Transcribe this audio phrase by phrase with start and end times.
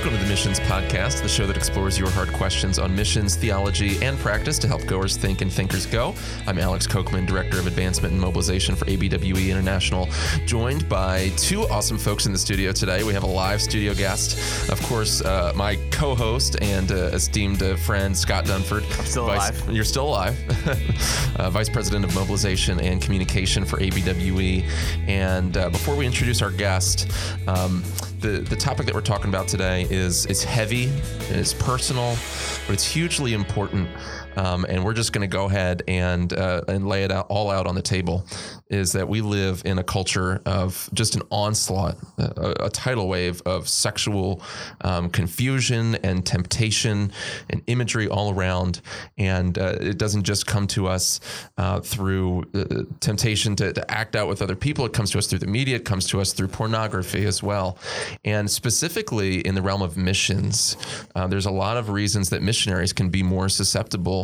[0.00, 4.02] Welcome to the Missions Podcast, the show that explores your hard questions on missions, theology,
[4.02, 6.14] and practice to help goers think and thinkers go.
[6.46, 10.08] I'm Alex Kochman, Director of Advancement and Mobilization for ABWE International,
[10.46, 13.02] joined by two awesome folks in the studio today.
[13.02, 17.62] We have a live studio guest, of course, uh, my co host and uh, esteemed
[17.62, 18.84] uh, friend, Scott Dunford.
[18.98, 19.70] I'm still Vice, alive.
[19.70, 20.38] You're still alive.
[21.36, 24.62] Uh, Vice President of Mobilization and Communication for ABWE.
[25.06, 27.10] And uh, before we introduce our guest,
[27.46, 27.82] um,
[28.20, 30.90] the, the topic that we're talking about today is it's heavy,
[31.30, 32.16] it's personal,
[32.66, 33.88] but it's hugely important
[34.36, 37.50] um, and we're just going to go ahead and uh, and lay it out all
[37.50, 38.24] out on the table,
[38.68, 43.42] is that we live in a culture of just an onslaught, a, a tidal wave
[43.46, 44.42] of sexual
[44.82, 47.12] um, confusion and temptation
[47.48, 48.80] and imagery all around,
[49.18, 51.20] and uh, it doesn't just come to us
[51.58, 54.84] uh, through uh, temptation to, to act out with other people.
[54.84, 55.76] It comes to us through the media.
[55.76, 57.78] It comes to us through pornography as well,
[58.24, 60.76] and specifically in the realm of missions,
[61.14, 64.19] uh, there's a lot of reasons that missionaries can be more susceptible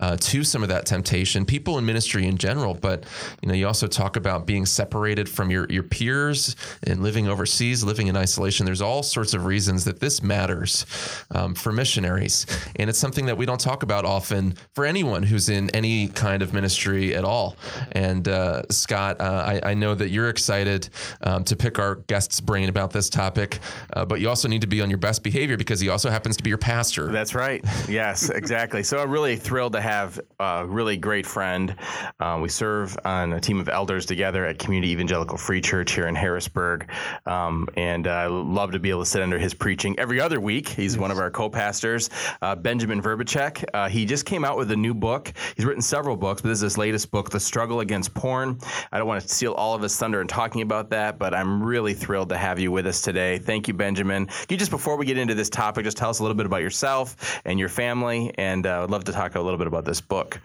[0.00, 1.44] uh, to some of that temptation.
[1.44, 3.04] People in ministry in general, but
[3.42, 7.82] you know, you also talk about being separated from your your peers and living overseas,
[7.82, 8.66] living in isolation.
[8.66, 10.84] There's all sorts of reasons that this matters
[11.30, 15.48] um, for missionaries, and it's something that we don't talk about often for anyone who's
[15.48, 17.56] in any kind of ministry at all.
[17.92, 20.88] And uh, Scott, uh, I, I, know that you're excited
[21.22, 23.58] um, to pick our guest's brain about this topic,
[23.94, 26.36] uh, but you also need to be on your best behavior because he also happens
[26.36, 27.10] to be your pastor.
[27.10, 27.64] That's right.
[27.88, 28.82] Yes, exactly.
[28.82, 31.74] So I'm really thrilled to have a really great friend.
[32.18, 36.06] Uh, we serve on a team of elders together at Community Evangelical Free Church here
[36.06, 36.90] in Harrisburg,
[37.26, 40.68] um, and I love to be able to sit under his preaching every other week.
[40.68, 41.00] He's yes.
[41.00, 42.10] one of our co-pastors,
[42.42, 43.64] uh, Benjamin Vrbicek.
[43.74, 45.32] Uh, he just came out with a new book.
[45.56, 48.58] He's written several books, but this is his latest book, The Struggle Against Porn.
[48.92, 51.62] I don't want to steal all of his thunder in talking about that, but I'm
[51.62, 53.38] really thrilled to have you with us today.
[53.38, 54.26] Thank you, Benjamin.
[54.26, 56.46] Can you just before we get into this topic, just tell us a little bit
[56.46, 59.66] about yourself and your family, and uh, I'd love to talk talk a little bit
[59.66, 60.40] about this book.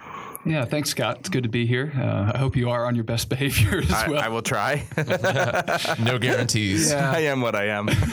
[0.48, 1.18] Yeah, thanks, Scott.
[1.22, 1.92] It's good to be here.
[1.98, 4.22] Uh, I hope you are on your best behavior as I, well.
[4.22, 4.86] I will try.
[6.00, 6.92] no guarantees.
[6.92, 7.12] Yeah.
[7.12, 7.86] I am what I am.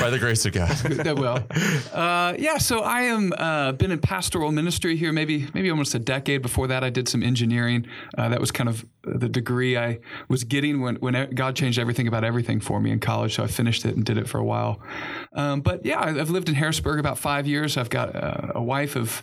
[0.00, 1.18] By the grace of God.
[1.18, 1.46] well,
[1.92, 2.56] uh, yeah.
[2.56, 6.40] So I am uh, been in pastoral ministry here, maybe maybe almost a decade.
[6.40, 7.86] Before that, I did some engineering.
[8.16, 9.98] Uh, that was kind of the degree I
[10.28, 13.34] was getting when when God changed everything about everything for me in college.
[13.34, 14.80] So I finished it and did it for a while.
[15.34, 17.76] Um, but yeah, I've lived in Harrisburg about five years.
[17.76, 19.22] I've got uh, a wife of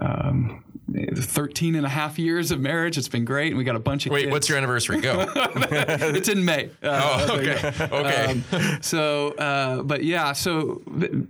[0.00, 2.96] um, 13 and a half years of marriage.
[2.96, 3.48] It's been great.
[3.48, 4.32] And we got a bunch of Wait, kids.
[4.32, 5.00] what's your anniversary?
[5.00, 5.26] Go.
[5.34, 6.70] it's in May.
[6.86, 7.72] Uh, oh, okay.
[7.80, 8.42] Okay.
[8.52, 10.82] Um, so, uh, but yeah, so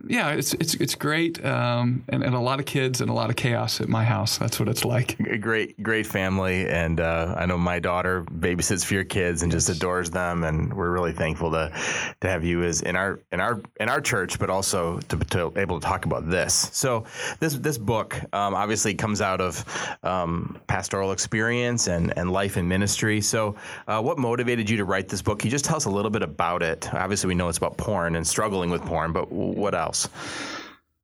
[0.06, 1.42] yeah, it's, it's, it's great.
[1.44, 4.36] Um, and, and a lot of kids and a lot of chaos at my house.
[4.36, 5.18] That's what it's like.
[5.20, 6.68] A great, great family.
[6.68, 10.44] And uh, I know my daughter babysits for your kids and just adores them.
[10.44, 11.72] And we're really thankful to,
[12.20, 15.52] to have you as in our, in our, in our church, but also to, to
[15.56, 16.68] able to talk about this.
[16.72, 17.04] So
[17.40, 19.45] this, this book um, obviously comes out of
[20.02, 23.20] um, pastoral experience and, and life in ministry.
[23.20, 25.40] So, uh, what motivated you to write this book?
[25.40, 26.92] Can you just tell us a little bit about it?
[26.94, 30.08] Obviously, we know it's about porn and struggling with porn, but what else?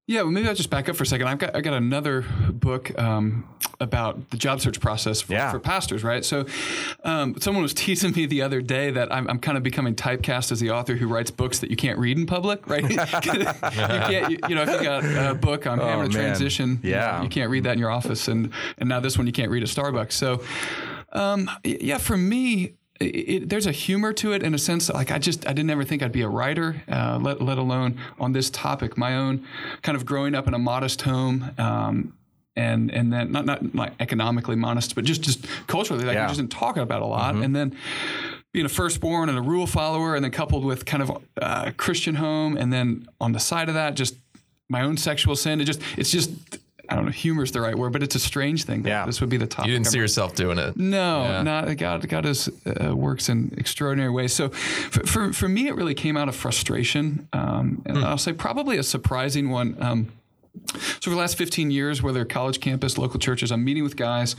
[0.09, 1.29] Yeah, well, maybe I'll just back up for a second.
[1.29, 3.49] I've got I got another book um,
[3.79, 5.53] about the job search process for, yeah.
[5.53, 6.25] for pastors, right?
[6.25, 6.45] So,
[7.05, 10.51] um, someone was teasing me the other day that I'm, I'm, kind of becoming typecast
[10.51, 12.83] as the author who writes books that you can't read in public, right?
[12.91, 17.19] you can't, you, you, know, if you got a book on oh, transition, yeah, you,
[17.19, 19.51] know, you, can't read that in your office, and and now this one you can't
[19.51, 20.13] read at Starbucks.
[20.13, 20.43] So,
[21.13, 22.75] um, yeah, for me,
[23.05, 25.71] it, there's a humor to it in a sense that, like I just I didn't
[25.71, 28.97] ever think I'd be a writer, uh, let let alone on this topic.
[28.97, 29.47] My own
[29.83, 31.51] kind of growing up in a modest home.
[31.59, 32.15] Um,
[32.55, 36.27] and and then not not like economically modest, but just just culturally, like yeah.
[36.27, 37.35] just didn't talk about a lot.
[37.35, 37.43] Mm-hmm.
[37.45, 37.77] And then
[38.53, 42.17] being a firstborn and a rule follower, and then coupled with kind of uh, Christian
[42.17, 44.17] home, and then on the side of that, just
[44.69, 45.61] my own sexual sin.
[45.61, 46.31] It just it's just
[46.93, 48.87] I don't know, humor is the right word, but it's a strange thing.
[48.87, 49.07] Yeah.
[49.07, 49.71] This would be the topic.
[49.71, 50.77] You didn't see yourself doing it.
[50.77, 51.43] No, yeah.
[51.43, 52.09] not God.
[52.09, 54.33] God is, uh, works in extraordinary ways.
[54.33, 57.29] So for, for, for, me, it really came out of frustration.
[57.33, 58.05] Um, and hmm.
[58.05, 59.77] I'll say probably a surprising one.
[59.81, 60.13] Um,
[60.75, 64.37] so for the last 15 years, whether college campus, local churches, I'm meeting with guys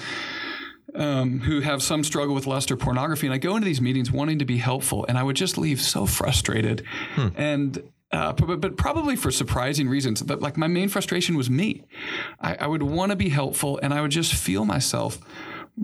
[0.96, 3.28] um, who have some struggle with lust or pornography.
[3.28, 5.82] And I go into these meetings wanting to be helpful, and I would just leave
[5.82, 6.84] so frustrated.
[7.16, 7.28] Hmm.
[7.36, 7.84] And
[8.14, 10.22] uh, but, but, probably for surprising reasons.
[10.22, 11.84] But like my main frustration was me.
[12.40, 15.18] I, I would want to be helpful, and I would just feel myself.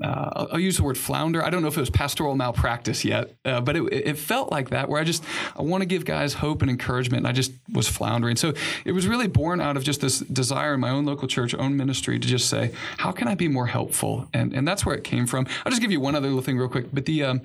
[0.03, 1.43] Uh, I'll, I'll, use the word flounder.
[1.43, 4.69] I don't know if it was pastoral malpractice yet, uh, but it, it, felt like
[4.69, 4.87] that.
[4.87, 5.23] Where I just
[5.57, 8.35] I want to give guys hope and encouragement, and I just was floundering.
[8.35, 8.53] So
[8.85, 11.75] it was really born out of just this desire in my own local church, own
[11.75, 14.29] ministry, to just say, how can I be more helpful?
[14.31, 15.47] And and that's where it came from.
[15.65, 16.93] I'll just give you one other little thing real quick.
[16.93, 17.41] But the um,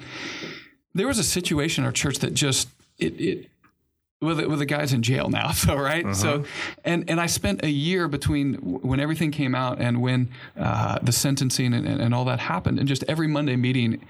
[0.95, 3.51] there was a situation in our church that just it, it
[4.25, 6.05] well, the, well, the guy's in jail now, so right.
[6.05, 6.15] Uh-huh.
[6.15, 6.45] So,
[6.85, 11.13] and and I spent a year between when everything came out and when uh, the
[11.13, 14.07] sentencing and, and, and, all that happened, and just every Monday meeting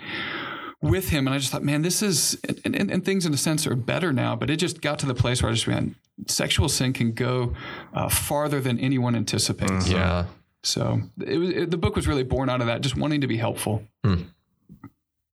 [0.81, 3.37] with him, and I just thought, man, this is and, and, and things in a
[3.37, 5.97] sense are better now, but it just got to the place where I just man,
[6.27, 7.55] sexual sin can go
[7.93, 9.89] uh, farther than anyone anticipates.
[9.89, 9.93] Mm-hmm.
[9.93, 10.25] Yeah.
[10.63, 13.27] So it was, it, the book was really born out of that, just wanting to
[13.27, 13.83] be helpful.
[14.03, 14.23] Hmm.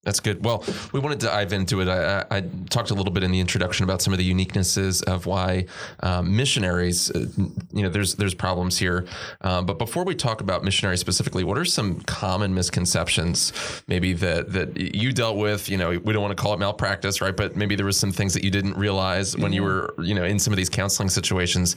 [0.03, 0.45] That's good.
[0.45, 0.63] Well,
[0.93, 1.89] we wanted to dive into it.
[1.89, 5.25] I, I, talked a little bit in the introduction about some of the uniquenesses of
[5.25, 5.65] why
[5.99, 7.25] um, missionaries, uh,
[7.73, 9.05] you know, there's there's problems here.
[9.41, 13.51] Um, but before we talk about missionaries specifically, what are some common misconceptions
[13.87, 15.67] maybe that that you dealt with?
[15.67, 17.35] You know, we don't want to call it malpractice, right?
[17.35, 20.23] But maybe there was some things that you didn't realize when you were, you know,
[20.23, 21.75] in some of these counseling situations.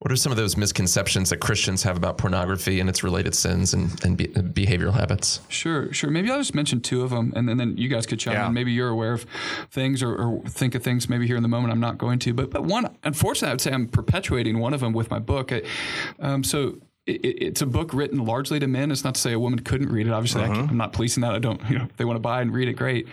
[0.00, 3.72] What are some of those misconceptions that Christians have about pornography and its related sins
[3.72, 5.40] and, and be, behavioral habits?
[5.48, 6.10] Sure, sure.
[6.10, 8.46] Maybe I'll just mention two of them, and then, then you guys could chime yeah.
[8.46, 8.52] in.
[8.52, 9.24] Maybe you're aware of
[9.70, 11.72] things or, or, think of things maybe here in the moment.
[11.72, 14.80] I'm not going to, but but one, unfortunately, I would say I'm perpetuating one of
[14.80, 15.50] them with my book.
[16.20, 16.76] Um, so
[17.06, 18.90] it's a book written largely to men.
[18.90, 20.12] It's not to say a woman couldn't read it.
[20.12, 20.52] Obviously, uh-huh.
[20.52, 21.34] I, am not policing that.
[21.34, 23.08] I don't, you know, if they want to buy and read it, great.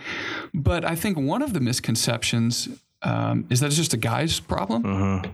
[0.52, 2.68] But I think one of the misconceptions
[3.02, 4.84] um, is that it's just a guy's problem.
[4.84, 5.30] Uh-huh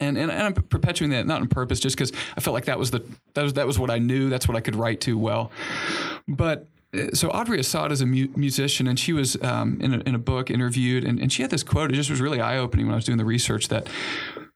[0.00, 2.78] and, and, and I'm perpetuating that not on purpose, just because I felt like that
[2.78, 3.04] was the
[3.34, 4.28] that was that was what I knew.
[4.28, 5.50] That's what I could write to well.
[6.28, 9.98] But uh, so Audrey Assad is a mu- musician, and she was um, in, a,
[10.00, 11.90] in a book interviewed, and, and she had this quote.
[11.90, 13.88] It just was really eye opening when I was doing the research that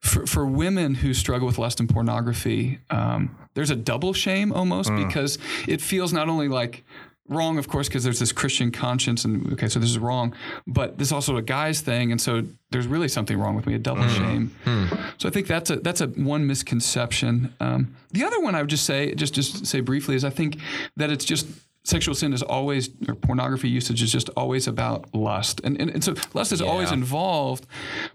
[0.00, 4.90] for, for women who struggle with lust and pornography, um, there's a double shame almost
[4.90, 5.06] mm.
[5.06, 6.84] because it feels not only like
[7.28, 10.34] wrong, of course, because there's this Christian conscience, and okay, so this is wrong,
[10.66, 13.74] but this is also a guy's thing, and so there's really something wrong with me,
[13.74, 14.16] a double mm.
[14.16, 14.56] shame.
[14.64, 14.98] Mm.
[15.18, 17.54] So I think that's a that's a one misconception.
[17.60, 20.58] Um, the other one I would just say, just just say briefly, is I think
[20.96, 21.46] that it's just
[21.84, 26.02] sexual sin is always or pornography usage is just always about lust and, and, and
[26.02, 26.66] so lust is yeah.
[26.66, 27.64] always involved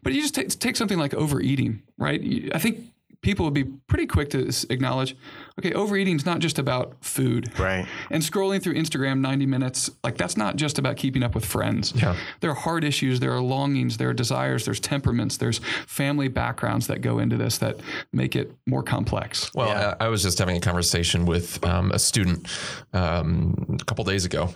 [0.04, 2.22] but you just take, take something like overeating right
[2.54, 2.84] i think
[3.22, 5.16] people would be pretty quick to acknowledge
[5.60, 7.58] okay, overeating is not just about food.
[7.60, 7.86] Right.
[8.10, 11.94] And scrolling through Instagram 90 minutes, like that's not just about keeping up with friends.
[11.96, 12.16] Yeah.
[12.40, 16.88] There are heart issues, there are longings, there are desires, there's temperaments, there's family backgrounds
[16.88, 17.80] that go into this that
[18.12, 19.52] make it more complex.
[19.54, 19.96] Well, yeah.
[20.00, 22.48] I, I, was just having a conversation with um, a student
[22.94, 24.54] um, a couple days ago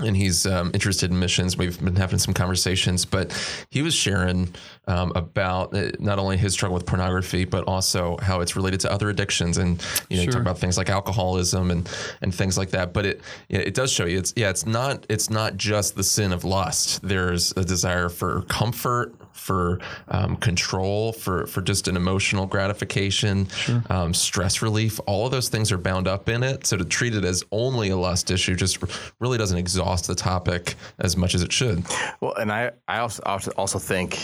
[0.00, 1.56] and he's um, interested in missions.
[1.56, 3.32] We've been having some conversations, but
[3.70, 4.52] he was sharing
[4.88, 8.92] um, about uh, not only his struggle with pornography, but also how it's related to
[8.92, 10.32] other addictions, and you know, sure.
[10.32, 11.88] talk about things like alcoholism and
[12.22, 12.92] and things like that.
[12.92, 16.32] But it it does show you it's yeah, it's not it's not just the sin
[16.32, 17.00] of lust.
[17.02, 23.82] There's a desire for comfort, for um, control, for for just an emotional gratification, sure.
[23.90, 24.98] um, stress relief.
[25.06, 26.66] All of those things are bound up in it.
[26.66, 28.78] So to treat it as only a lust issue just
[29.20, 31.84] really doesn't exhaust the topic as much as it should.
[32.20, 33.22] Well, and I I also
[33.56, 34.18] also think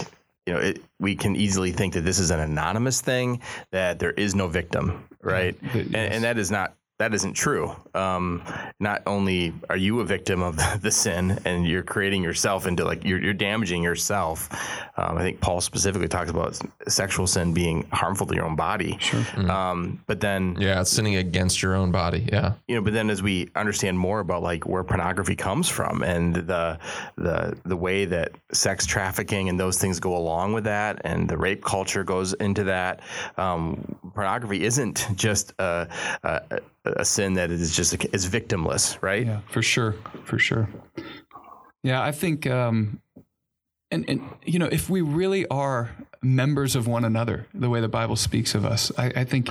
[0.46, 3.40] you know, it, we can easily think that this is an anonymous thing,
[3.70, 5.56] that there is no victim, right?
[5.62, 5.74] Yes.
[5.74, 7.74] And, and, that is not that isn't true.
[7.94, 8.42] Um,
[8.78, 13.04] not only are you a victim of the sin and you're creating yourself into like
[13.04, 14.50] you're, you're damaging yourself.
[14.98, 18.98] Um, I think Paul specifically talks about sexual sin being harmful to your own body.
[19.00, 19.20] Sure.
[19.20, 19.50] Mm-hmm.
[19.50, 22.28] Um, but then yeah, it's sinning against your own body.
[22.30, 22.52] Yeah.
[22.68, 26.34] You know, but then as we understand more about like where pornography comes from and
[26.34, 26.78] the
[27.16, 31.38] the the way that sex trafficking and those things go along with that, and the
[31.38, 33.00] rape culture goes into that,
[33.38, 35.88] um, pornography isn't just a,
[36.24, 39.26] a a sin that is just is victimless, right?
[39.26, 40.68] Yeah, for sure, for sure.
[41.82, 43.00] Yeah, I think, um,
[43.90, 45.90] and and you know, if we really are
[46.22, 49.50] members of one another, the way the Bible speaks of us, I, I think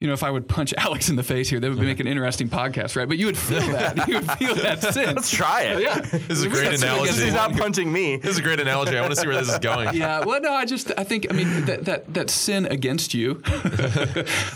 [0.00, 2.06] you know, if I would punch Alex in the face here, that would make an
[2.06, 3.06] interesting podcast, right?
[3.06, 4.08] But you would feel that.
[4.08, 5.14] You would feel that sin.
[5.14, 5.82] Let's try it.
[5.82, 6.00] Yeah.
[6.00, 7.12] This is a great analogy.
[7.22, 8.16] He's not punching me.
[8.16, 8.96] This is a great analogy.
[8.96, 9.90] I want to see where this is going.
[10.00, 10.24] Yeah.
[10.24, 13.42] Well, no, I just, I think, I mean, that that, that sin against you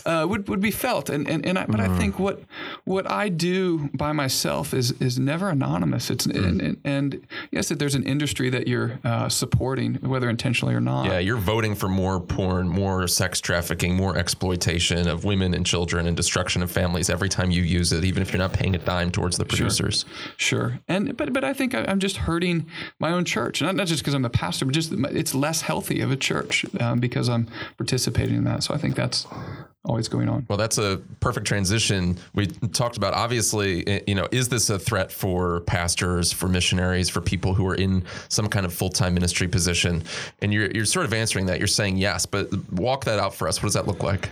[0.06, 1.10] uh, would, would be felt.
[1.10, 1.90] And, and, and I, but mm.
[1.90, 2.40] I think what
[2.84, 6.08] what I do by myself is is never anonymous.
[6.08, 6.36] It's mm.
[6.36, 10.80] and, and, and, yes, that there's an industry that you're uh, supporting, whether intentionally or
[10.80, 11.06] not.
[11.06, 15.66] Yeah, you're voting for more porn, more sex trafficking, more exploitation of women women and
[15.66, 18.74] children and destruction of families every time you use it, even if you're not paying
[18.76, 20.04] a dime towards the producers.
[20.36, 20.80] Sure, sure.
[20.86, 22.66] and but but I think I, am just hurting
[23.00, 26.00] my own church, not not just because I'm the pastor, but just it's less healthy
[26.00, 28.62] of a church um, because I'm participating in that.
[28.62, 29.26] So I think that's
[29.84, 30.46] always going on.
[30.48, 32.16] Well, that's a perfect transition.
[32.34, 37.20] We talked about obviously, you know, is this a threat for pastors, for missionaries, for
[37.20, 40.04] people who are in some kind of full time ministry position?
[40.40, 41.58] And you're you're sort of answering that.
[41.58, 43.58] You're saying yes, but walk that out for us.
[43.58, 44.30] What does that look like?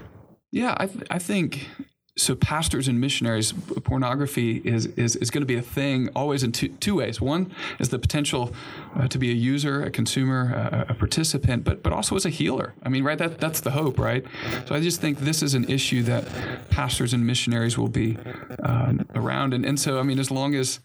[0.53, 1.67] Yeah, I, th- I think
[2.17, 3.53] so pastors and missionaries,
[3.85, 7.23] pornography is is, is going to be a thing always in two, two ways.
[7.23, 8.53] One is the potential
[8.95, 12.75] uh, to be a user, a consumer, a, participant, but but also as a healer.
[12.83, 13.17] I mean, right?
[13.17, 14.25] That that's the hope, right?
[14.67, 18.19] So I just think this is an issue that pastors and missionaries will be
[18.63, 20.81] um, around, and and so I mean, as long as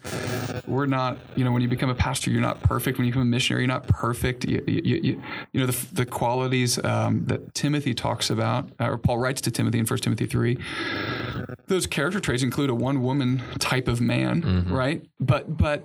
[0.66, 2.96] we're not, you know, when you become a pastor, you're not perfect.
[2.96, 4.46] When you become a missionary, you're not perfect.
[4.46, 9.18] You, you, you, you know, the, the qualities um, that Timothy talks about, or Paul
[9.18, 10.58] writes to Timothy in 1 Timothy 3
[11.66, 14.72] those character traits include a one woman type of man, mm-hmm.
[14.72, 15.04] right?
[15.20, 15.84] But but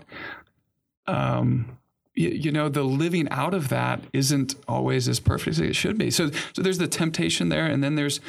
[1.07, 1.77] um
[2.15, 5.97] you, you, know the living out of that isn't always as perfect as it should
[5.97, 8.19] be so so there's the temptation there and then there's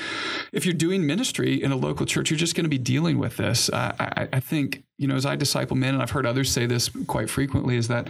[0.53, 3.37] if you're doing ministry in a local church you're just going to be dealing with
[3.37, 6.51] this uh, I, I think you know as i disciple men and i've heard others
[6.51, 8.09] say this quite frequently is that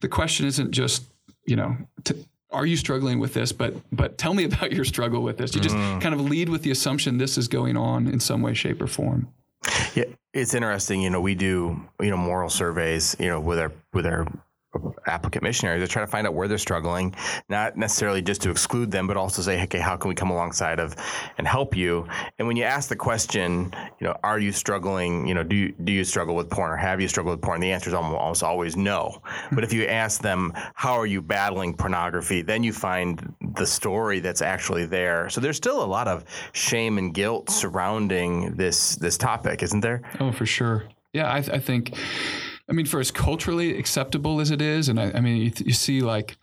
[0.00, 1.04] the question isn't just
[1.46, 2.16] you know to,
[2.54, 3.52] are you struggling with this?
[3.52, 5.54] But but tell me about your struggle with this.
[5.54, 6.00] You just mm.
[6.00, 8.86] kind of lead with the assumption this is going on in some way, shape, or
[8.86, 9.28] form.
[9.94, 11.02] Yeah, it's interesting.
[11.02, 13.16] You know, we do you know moral surveys.
[13.18, 14.26] You know, with our with our
[15.06, 17.14] applicant missionaries to try to find out where they're struggling,
[17.48, 20.80] not necessarily just to exclude them, but also say, okay, how can we come alongside
[20.80, 20.96] of
[21.38, 22.06] and help you?
[22.38, 25.26] And when you ask the question, you know, are you struggling?
[25.26, 27.60] You know, do you, do you struggle with porn or have you struggled with porn?
[27.60, 29.20] The answer is almost always no.
[29.24, 29.54] Hmm.
[29.54, 32.42] But if you ask them, how are you battling pornography?
[32.42, 35.28] Then you find the story that's actually there.
[35.30, 40.02] So there's still a lot of shame and guilt surrounding this this topic, isn't there?
[40.20, 40.84] Oh, for sure.
[41.12, 41.96] Yeah, I, I think
[42.68, 45.72] I mean, for as culturally acceptable as it is, and I, I mean, you, you,
[45.74, 46.36] see like,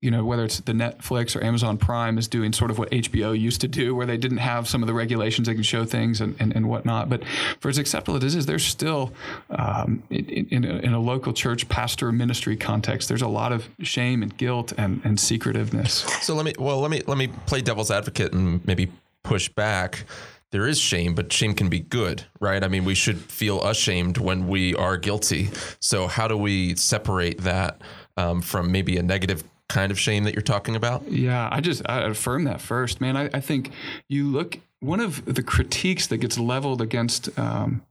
[0.00, 3.38] you know, whether it's the Netflix or Amazon Prime is doing sort of what HBO
[3.38, 6.22] used to do, where they didn't have some of the regulations they can show things
[6.22, 7.10] and, and, and whatnot.
[7.10, 7.22] But
[7.60, 9.12] for as acceptable as it is, there's still,
[9.50, 13.68] um, in, in, a, in, a, local church pastor ministry context, there's a lot of
[13.80, 15.92] shame and guilt and, and secretiveness.
[16.22, 18.90] So let me, well, let me, let me play devil's advocate and maybe
[19.22, 20.04] push back
[20.52, 22.62] there is shame, but shame can be good, right?
[22.62, 25.50] I mean, we should feel ashamed when we are guilty.
[25.80, 27.80] So, how do we separate that
[28.16, 31.10] um, from maybe a negative kind of shame that you're talking about?
[31.10, 33.16] Yeah, I just I affirm that first, man.
[33.16, 33.72] I, I think
[34.08, 37.82] you look one of the critiques that gets leveled against um,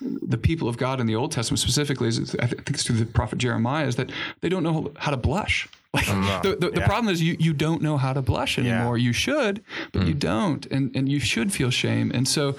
[0.00, 3.06] the people of God in the Old Testament specifically, is, I think it's through the
[3.06, 5.68] prophet Jeremiah, is that they don't know how to blush.
[5.94, 8.98] Like the, the, the problem is you, you don't know how to blush anymore.
[8.98, 9.04] Yeah.
[9.06, 10.08] You should, but mm.
[10.08, 12.10] you don't, and and you should feel shame.
[12.14, 12.56] And so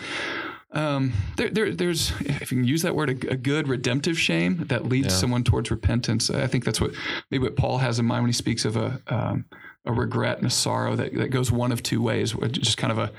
[0.72, 4.66] um, there, there, there's if you can use that word, a, a good redemptive shame
[4.68, 5.20] that leads yeah.
[5.20, 6.30] someone towards repentance.
[6.30, 6.92] I think that's what
[7.32, 9.46] maybe what Paul has in mind when he speaks of a um,
[9.86, 12.98] a regret and a sorrow that, that goes one of two ways, just kind of
[12.98, 13.12] a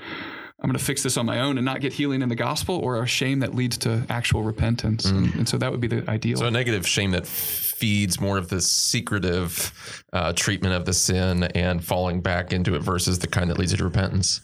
[0.61, 2.75] I'm going to fix this on my own and not get healing in the gospel,
[2.75, 5.07] or a shame that leads to actual repentance.
[5.07, 5.17] Mm.
[5.17, 6.37] And, and, so that would be the ideal.
[6.37, 11.43] So a negative shame that feeds more of the secretive uh, treatment of the sin
[11.43, 14.41] and falling back into it versus the kind that leads you to repentance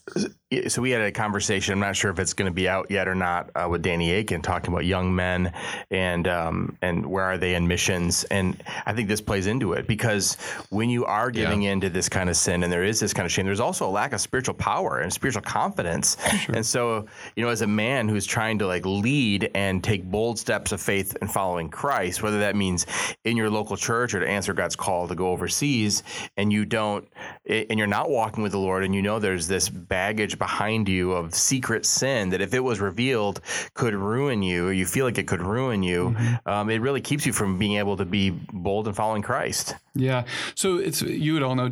[0.67, 1.73] so we had a conversation.
[1.73, 4.13] I'm not sure if it's going to be out yet or not uh, with Danny
[4.13, 5.51] Akin talking about young men
[5.91, 8.23] and um, and where are they in missions.
[8.25, 10.35] And I think this plays into it because
[10.69, 11.73] when you are giving yeah.
[11.73, 13.91] into this kind of sin and there is this kind of shame, there's also a
[13.91, 16.15] lack of spiritual power and spiritual confidence.
[16.37, 16.55] Sure.
[16.55, 20.39] And so you know, as a man who's trying to like lead and take bold
[20.39, 22.85] steps of faith and following Christ, whether that means
[23.25, 26.03] in your local church or to answer God's call to go overseas,
[26.37, 27.05] and you don't
[27.45, 31.11] and you're not walking with the Lord, and you know there's this baggage behind you
[31.11, 33.41] of secret sin that if it was revealed
[33.73, 36.49] could ruin you or you feel like it could ruin you mm-hmm.
[36.49, 40.23] um, it really keeps you from being able to be bold and following christ yeah
[40.55, 41.71] so it's you would all know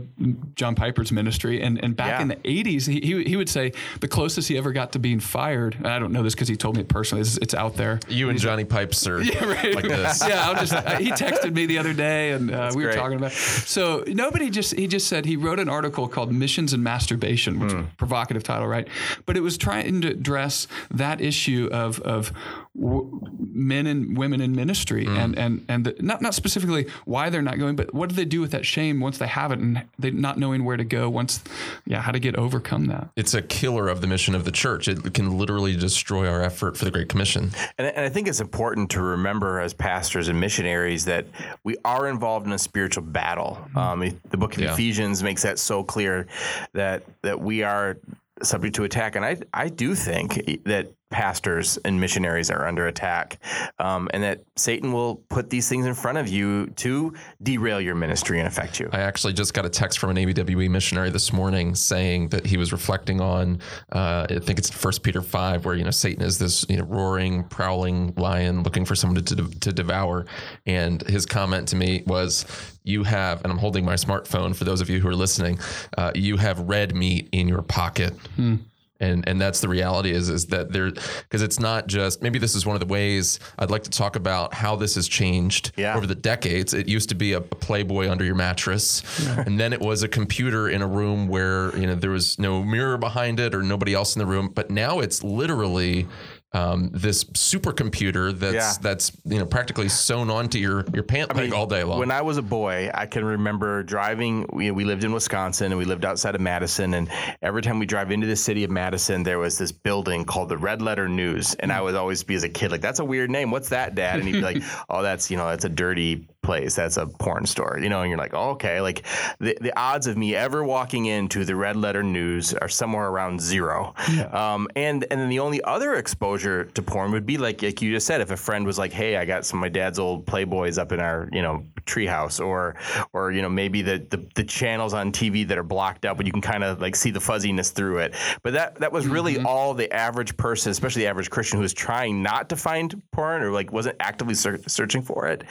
[0.56, 2.22] john piper's ministry and, and back yeah.
[2.22, 5.78] in the 80s he, he would say the closest he ever got to being fired
[5.86, 8.30] i don't know this because he told me it personally it's, it's out there you
[8.30, 9.76] and johnny pipes are yeah, right.
[9.76, 12.84] like this yeah I'll just uh, he texted me the other day and uh, we
[12.84, 13.00] were great.
[13.00, 13.36] talking about it.
[13.36, 17.72] so nobody just he just said he wrote an article called missions and masturbation which
[17.72, 17.98] mm.
[17.98, 18.88] provocative title title, right?
[19.26, 22.32] But it was trying to address that issue of of
[22.76, 25.18] w- men and women in ministry, mm.
[25.18, 28.26] and and and the, not not specifically why they're not going, but what do they
[28.26, 31.10] do with that shame once they have it, and they not knowing where to go
[31.10, 31.44] once,
[31.86, 33.10] yeah, how to get overcome that.
[33.16, 34.88] It's a killer of the mission of the church.
[34.88, 37.52] It can literally destroy our effort for the Great Commission.
[37.78, 41.26] And, and I think it's important to remember as pastors and missionaries that
[41.64, 43.58] we are involved in a spiritual battle.
[43.74, 43.78] Mm.
[43.78, 44.74] Um, the book of yeah.
[44.74, 46.28] Ephesians makes that so clear
[46.74, 47.98] that that we are
[48.44, 49.16] subject to attack.
[49.16, 53.40] And I, I do think that pastors and missionaries are under attack,
[53.80, 57.96] um, and that Satan will put these things in front of you to derail your
[57.96, 58.90] ministry and affect you.
[58.92, 62.58] I actually just got a text from an ABWE missionary this morning saying that he
[62.58, 63.62] was reflecting on,
[63.94, 66.84] uh, I think it's First Peter five, where you know Satan is this you know
[66.84, 70.26] roaring, prowling lion looking for someone to, to, to devour,
[70.66, 72.46] and his comment to me was,
[72.84, 75.60] "You have," and I'm holding my smartphone for those of you who are listening,
[75.98, 78.56] uh, "You have red meat in your pocket." Hmm
[79.00, 82.56] and and that's the reality is is that there because it's not just maybe this
[82.56, 85.96] is one of the ways I'd like to talk about how this has changed yeah.
[85.96, 86.74] over the decades.
[86.74, 90.08] It used to be a, a Playboy under your mattress, and then it was a
[90.08, 93.94] computer in a room where you know there was no mirror behind it or nobody
[93.94, 94.50] else in the room.
[94.54, 96.08] But now it's literally
[96.56, 98.74] um, this supercomputer that's yeah.
[98.80, 102.00] that's you know practically sewn onto your your pant I leg mean, all day long.
[102.00, 104.48] When I was a boy, I can remember driving.
[104.54, 107.10] We, we lived in Wisconsin and we lived outside of Madison, and
[107.42, 110.58] every time we drive into the city of Madison, there was this building called the
[110.58, 113.30] Red Letter News, and I would always be as a kid like, "That's a weird
[113.30, 113.52] name.
[113.52, 116.76] What's that, Dad?" And he'd be like, "Oh, that's you know that's a dirty place.
[116.76, 118.80] That's a porn store, you know, and you're like, oh, okay.
[118.80, 119.04] Like
[119.40, 123.42] the, the odds of me ever walking into the red letter news are somewhere around
[123.42, 123.94] zero.
[124.12, 124.26] Yeah.
[124.28, 127.92] Um, and, and then the only other exposure to porn would be like, like you
[127.92, 130.26] just said, if a friend was like, hey, I got some of my dad's old
[130.26, 132.76] Playboys up in our, you know, treehouse or,
[133.14, 136.26] or, you know, maybe the, the, the channels on TV that are blocked out, but
[136.26, 138.16] you can kind of like see the fuzziness through it.
[138.44, 139.48] But that, that was really mm-hmm.
[139.48, 143.42] all the average person, especially the average Christian who was trying not to find porn
[143.42, 145.44] or like wasn't actively ser- searching for it.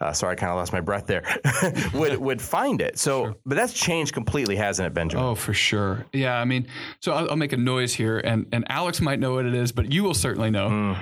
[0.00, 1.22] Uh, so I kind of lost my breath there,
[1.94, 2.98] would would find it.
[2.98, 3.36] So, sure.
[3.46, 5.24] but that's changed completely, hasn't it, Benjamin?
[5.24, 6.04] Oh, for sure.
[6.12, 6.66] Yeah, I mean,
[7.00, 9.70] so I'll, I'll, make a noise here, and and Alex might know what it is,
[9.70, 10.68] but you will certainly know.
[10.68, 10.96] Mm.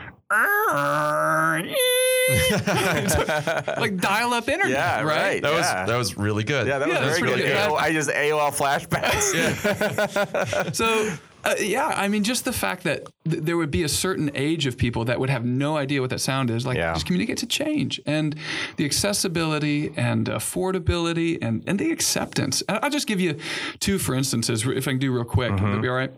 [3.79, 4.71] like dial up internet.
[4.71, 5.07] Yeah, right.
[5.07, 5.43] right.
[5.43, 5.57] That yeah.
[5.57, 6.69] was that was really good.
[6.69, 7.47] Yeah, that yeah, was very good.
[7.47, 7.57] good.
[7.57, 9.35] I just AOL flashbacks.
[9.35, 10.71] Yeah.
[10.73, 11.13] so
[11.45, 14.67] uh, yeah, I mean, just the fact that th- there would be a certain age
[14.67, 16.93] of people that would have no idea what that sound is, like yeah.
[16.93, 18.37] just communicate to change and
[18.77, 22.63] the accessibility and affordability and, and the acceptance.
[22.69, 23.39] I'll just give you
[23.79, 25.53] two, for instances, if I can do real quick.
[25.53, 25.65] Mm-hmm.
[25.65, 26.13] That'd be all right.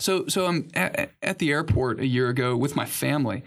[0.00, 3.42] So, so I'm at, at, the airport a year ago with my family,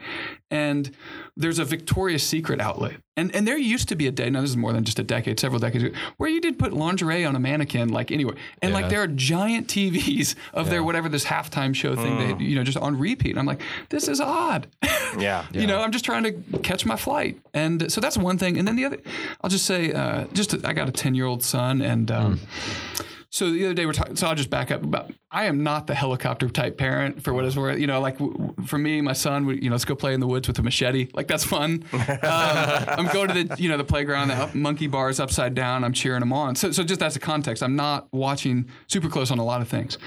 [0.51, 0.91] and
[1.35, 4.29] there's a Victoria's Secret outlet, and and there used to be a day.
[4.29, 6.71] Now this is more than just a decade, several decades ago, where you did put
[6.71, 8.79] lingerie on a mannequin like anywhere, and yeah.
[8.79, 10.71] like there are giant TVs of yeah.
[10.71, 12.37] their whatever this halftime show thing, mm.
[12.37, 13.31] they, you know, just on repeat.
[13.31, 14.67] And I'm like, this is odd.
[15.19, 18.57] Yeah, you know, I'm just trying to catch my flight, and so that's one thing.
[18.57, 18.97] And then the other,
[19.41, 22.09] I'll just say, uh, just I got a ten year old son, and.
[22.09, 24.15] Um, mm so the other day we're talking.
[24.15, 24.83] So I'll just back up.
[24.83, 27.79] About I am not the helicopter type parent for what is worth.
[27.79, 30.19] You know, like w- for me, my son would you know let's go play in
[30.19, 31.09] the woods with a machete.
[31.15, 31.83] Like that's fun.
[31.93, 34.27] um, I'm going to the you know the playground.
[34.27, 35.83] The monkey bars upside down.
[35.83, 36.55] I'm cheering him on.
[36.55, 37.63] So so just that's the context.
[37.63, 39.97] I'm not watching super close on a lot of things.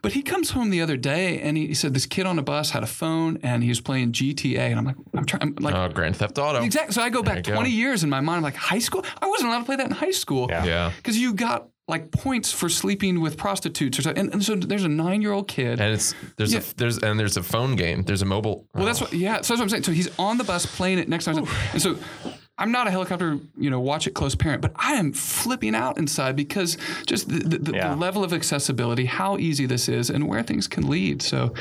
[0.00, 2.42] But he comes home the other day and he, he, said this kid on a
[2.42, 5.54] bus had a phone and he was playing GTA and I'm like I'm trying I'm
[5.64, 6.92] like oh, Grand Theft Auto exactly.
[6.92, 7.74] So I go back 20 go.
[7.74, 8.36] years in my mind.
[8.36, 9.04] I'm like high school.
[9.20, 10.46] I wasn't allowed to play that in high school.
[10.50, 10.92] Yeah.
[10.94, 14.24] Because you got like points for sleeping with prostitutes or something.
[14.24, 15.80] And, and so there's a nine year old kid.
[15.80, 16.60] And it's there's yeah.
[16.60, 18.02] a there's and there's a phone game.
[18.02, 18.66] There's a mobile.
[18.74, 18.86] Well, oh.
[18.86, 19.40] that's what yeah.
[19.42, 19.82] So that's what I'm saying.
[19.82, 21.46] So he's on the bus playing it next time.
[21.72, 21.98] And so
[22.56, 25.98] I'm not a helicopter, you know, watch it close parent, but I am flipping out
[25.98, 27.90] inside because just the, the, yeah.
[27.90, 31.20] the level of accessibility, how easy this is, and where things can lead.
[31.20, 31.52] So,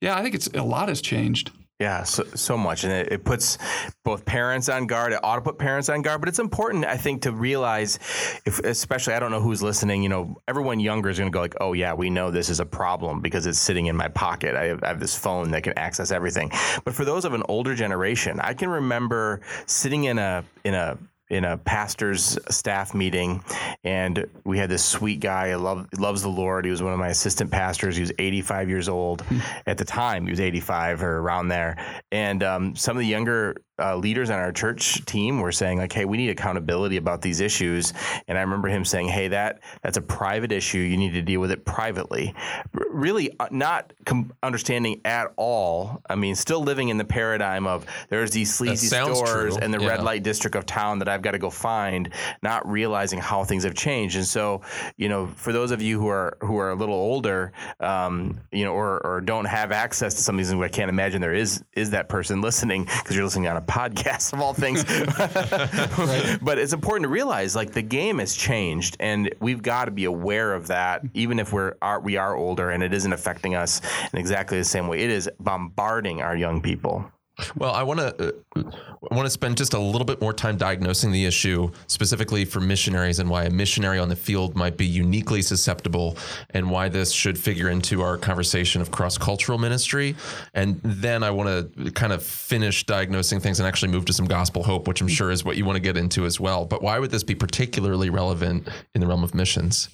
[0.00, 1.50] yeah, I think it's a lot has changed.
[1.82, 2.84] Yeah, so, so much.
[2.84, 3.58] And it, it, puts
[4.04, 5.12] both parents on guard.
[5.12, 6.20] It ought to put parents on guard.
[6.20, 7.98] But it's important, I think, to realize,
[8.46, 11.40] if especially, I don't know who's listening, you know, everyone younger is going to go
[11.40, 14.54] like, oh, yeah, we know this is a problem because it's sitting in my pocket.
[14.54, 16.52] I have, I have this phone that can access everything.
[16.84, 20.96] But for those of an older generation, I can remember sitting in a, in a,
[21.32, 23.42] in a pastor's staff meeting,
[23.84, 25.54] and we had this sweet guy.
[25.54, 26.66] Love, loves the Lord.
[26.66, 27.96] He was one of my assistant pastors.
[27.96, 29.38] He was 85 years old hmm.
[29.66, 30.26] at the time.
[30.26, 31.82] He was 85 or around there.
[32.12, 35.92] And um, some of the younger uh, leaders on our church team were saying like,
[35.92, 37.92] "Hey, we need accountability about these issues."
[38.28, 40.78] And I remember him saying, "Hey, that that's a private issue.
[40.78, 42.34] You need to deal with it privately."
[42.78, 46.00] R- really, uh, not com- understanding at all.
[46.08, 49.62] I mean, still living in the paradigm of there's these sleazy stores true.
[49.62, 49.88] and the yeah.
[49.88, 52.10] red light district of town that I've got to go find,
[52.42, 54.16] not realizing how things have changed.
[54.16, 54.62] And so,
[54.96, 58.64] you know, for those of you who are who are a little older, um, you
[58.64, 61.64] know, or or don't have access to some of these I can't imagine there is
[61.74, 64.84] is that person listening because you're listening on a podcast of all things.
[66.42, 70.04] But it's important to realize like the game has changed, and we've got to be
[70.04, 73.80] aware of that, even if we're are, we are older and it isn't affecting us
[74.12, 74.98] in exactly the same way.
[75.00, 77.10] It is bombarding our young people.
[77.56, 78.62] Well, I want to uh,
[79.10, 83.18] want to spend just a little bit more time diagnosing the issue specifically for missionaries
[83.18, 86.16] and why a missionary on the field might be uniquely susceptible
[86.50, 90.14] and why this should figure into our conversation of cross-cultural ministry.
[90.54, 94.26] And then I want to kind of finish diagnosing things and actually move to some
[94.26, 96.66] gospel hope, which I'm sure is what you want to get into as well.
[96.66, 99.88] But why would this be particularly relevant in the realm of missions?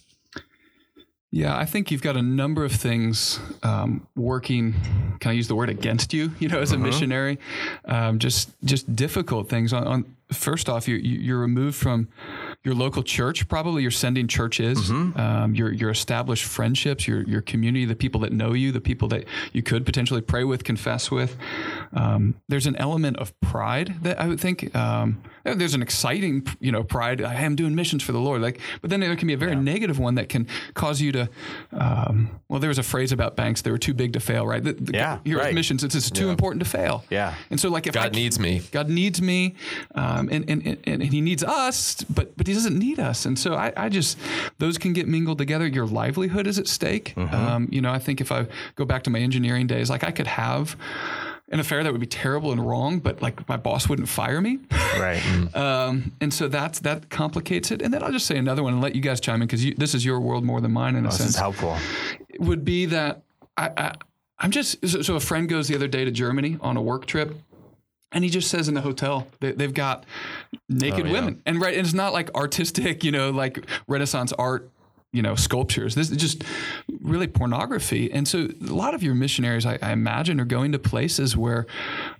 [1.30, 4.74] Yeah, I think you've got a number of things um, working.
[5.20, 6.32] Can I use the word against you?
[6.38, 6.86] You know, as a uh-huh.
[6.86, 7.38] missionary,
[7.84, 9.74] um, just just difficult things.
[9.74, 12.08] On, on first off, you're, you're removed from
[12.64, 13.48] your local church.
[13.48, 15.18] Probably you're sending churches, mm-hmm.
[15.18, 19.08] um, your your established friendships, your your community, the people that know you, the people
[19.08, 21.36] that you could potentially pray with, confess with.
[21.92, 24.74] Um, there's an element of pride that I would think.
[24.74, 27.22] Um, there's an exciting, you know, pride.
[27.22, 28.42] I am doing missions for the Lord.
[28.42, 29.60] Like, but then there can be a very yeah.
[29.60, 31.28] negative one that can cause you to.
[31.72, 34.62] Um, well, there was a phrase about banks; they were too big to fail, right?
[34.62, 35.54] The, the, yeah, here right.
[35.54, 36.32] missions, it's, it's too yeah.
[36.32, 37.04] important to fail.
[37.08, 37.34] Yeah.
[37.50, 39.54] And so, like, if God I, needs me, God needs me,
[39.94, 43.24] um, and, and, and and He needs us, but but He doesn't need us.
[43.24, 44.18] And so, I, I just
[44.58, 45.66] those can get mingled together.
[45.66, 47.14] Your livelihood is at stake.
[47.16, 47.34] Mm-hmm.
[47.34, 50.10] Um, you know, I think if I go back to my engineering days, like I
[50.10, 50.76] could have
[51.50, 54.58] an affair that would be terrible and wrong, but like my boss wouldn't fire me.
[54.98, 55.22] Right.
[55.54, 57.82] um, and so that's that complicates it.
[57.82, 59.94] And then I'll just say another one and let you guys chime in because this
[59.94, 61.20] is your world more than mine in oh, a sense.
[61.20, 61.76] This is helpful.
[62.28, 63.22] It would be that
[63.56, 63.94] I, I
[64.40, 67.06] I'm just so, so, a friend goes the other day to Germany on a work
[67.06, 67.36] trip.
[68.10, 70.06] And he just says in the hotel they, have got
[70.68, 71.12] naked oh, yeah.
[71.12, 74.70] women, and right, and it's not like artistic, you know, like Renaissance art
[75.12, 76.44] you know sculptures this is just
[77.00, 80.78] really pornography and so a lot of your missionaries i, I imagine are going to
[80.78, 81.66] places where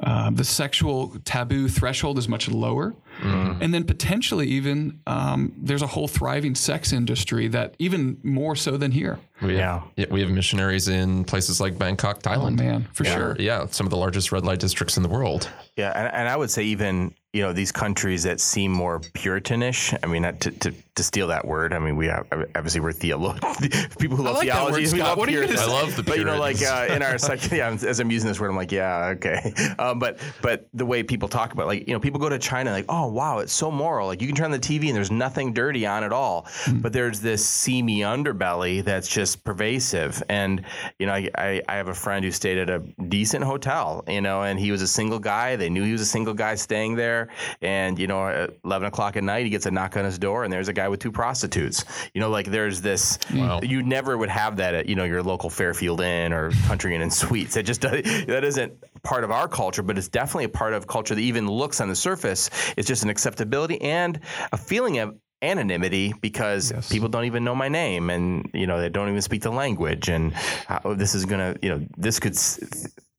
[0.01, 3.59] uh, the sexual taboo threshold is much lower mm.
[3.61, 8.79] and then potentially even um, there's a whole thriving sex industry that even more so
[8.79, 9.83] than here we yeah.
[9.96, 12.61] Have, we have missionaries in places like Bangkok, Thailand.
[12.61, 13.14] Oh, man, for yeah.
[13.14, 13.37] sure.
[13.38, 15.48] Yeah, some of the largest red light districts in the world.
[15.77, 19.94] Yeah, and, and I would say even you know these countries that seem more Puritanish.
[20.03, 21.72] I mean, to, to, to steal that word.
[21.72, 24.87] I mean, we have, obviously we're theologians, people who love like theology.
[24.87, 25.61] Word, we love what Puritans.
[25.61, 26.07] I love the Puritans.
[26.07, 28.57] But you know, like uh, in our section, yeah, as I'm using this word, I'm
[28.57, 29.55] like, yeah, okay.
[29.79, 32.72] Um, but but the way people talk about, like you know, people go to China,
[32.72, 34.09] like, oh wow, it's so moral.
[34.09, 36.46] Like you can turn on the TV and there's nothing dirty on at all.
[36.64, 36.83] Mm.
[36.83, 40.20] But there's this seamy underbelly that's just pervasive.
[40.29, 40.64] And
[40.98, 44.20] you know, I, I I have a friend who stayed at a decent hotel, you
[44.20, 45.55] know, and he was a single guy.
[45.55, 47.27] They knew he was a single guy staying there,
[47.60, 50.44] and you know, at 11 o'clock at night, he gets a knock on his door,
[50.44, 51.84] and there's a guy with two prostitutes.
[52.14, 53.18] You know, like there's this.
[53.32, 53.60] Wow.
[53.62, 57.02] You never would have that at you know your local Fairfield Inn or Country Inn
[57.02, 57.56] and Suites.
[57.56, 61.14] It just that isn't part of our culture, but it's definitely a part of culture
[61.14, 62.50] that even looks on the surface.
[62.76, 64.20] It's just an acceptability and
[64.52, 66.90] a feeling of anonymity because yes.
[66.90, 70.08] people don't even know my name and you know they don't even speak the language
[70.08, 72.36] and how, this is gonna you know this could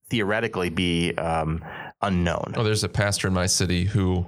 [0.09, 1.63] theoretically be um,
[2.01, 2.53] unknown.
[2.55, 4.25] Oh, there's a pastor in my city who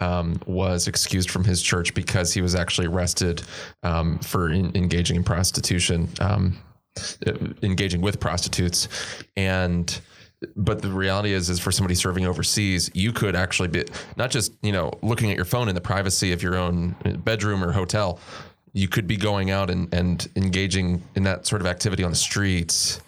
[0.00, 3.42] um, was excused from his church because he was actually arrested
[3.82, 6.58] um, for in, engaging in prostitution, um,
[7.26, 7.32] uh,
[7.62, 8.88] engaging with prostitutes,
[9.36, 10.00] and
[10.56, 13.84] but the reality is is for somebody serving overseas you could actually be
[14.16, 17.62] not just you know looking at your phone in the privacy of your own bedroom
[17.62, 18.18] or hotel
[18.72, 22.16] you could be going out and, and engaging in that sort of activity on the
[22.16, 23.00] streets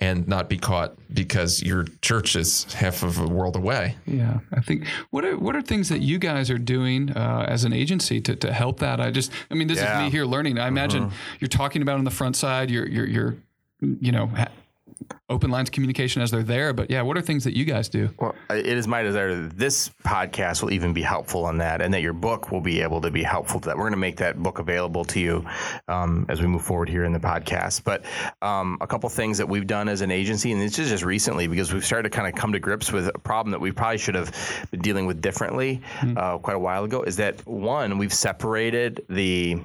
[0.00, 3.96] and not be caught because your church is half of a world away.
[4.06, 7.64] Yeah, I think what are what are things that you guys are doing uh, as
[7.64, 9.00] an agency to, to help that?
[9.00, 9.98] I just, I mean, this yeah.
[9.98, 10.58] is me here learning.
[10.58, 11.16] I imagine mm-hmm.
[11.40, 12.70] you're talking about on the front side.
[12.70, 13.36] You're you're you're
[13.80, 14.30] you know
[15.28, 16.72] open lines of communication as they're there.
[16.72, 18.10] But yeah, what are things that you guys do?
[18.18, 21.92] Well, it is my desire that this podcast will even be helpful on that, and
[21.94, 23.76] that your book will be able to be helpful to that.
[23.76, 25.44] We're going to make that book available to you
[25.88, 27.84] um, as we move forward here in the podcast.
[27.84, 28.04] But
[28.42, 31.46] um, a couple things that we've done as an agency, and this is just recently
[31.46, 33.98] because we've started to kind of come to grips with a problem that we probably
[33.98, 34.34] should have
[34.70, 36.16] been dealing with differently mm-hmm.
[36.16, 37.02] uh, quite a while ago.
[37.02, 39.60] Is that one we've separated the